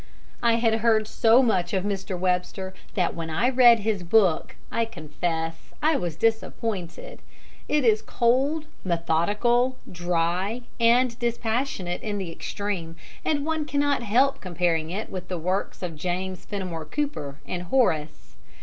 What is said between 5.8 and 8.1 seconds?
was disappointed. It is